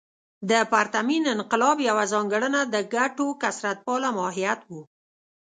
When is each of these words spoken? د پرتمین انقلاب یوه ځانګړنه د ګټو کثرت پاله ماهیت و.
د 0.49 0.51
پرتمین 0.71 1.23
انقلاب 1.35 1.77
یوه 1.89 2.03
ځانګړنه 2.13 2.61
د 2.73 2.75
ګټو 2.95 3.27
کثرت 3.41 3.77
پاله 3.87 4.09
ماهیت 4.17 4.61
و. 4.69 4.71